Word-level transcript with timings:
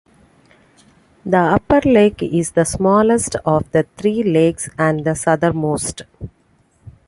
The 1.27 1.37
Upper 1.37 1.81
Lake 1.87 2.23
is 2.23 2.53
the 2.53 2.63
smallest 2.63 3.35
of 3.45 3.69
the 3.71 3.85
three 3.97 4.23
lakes, 4.23 4.67
and 4.75 5.05
the 5.05 5.13
southernmost. 5.13 6.01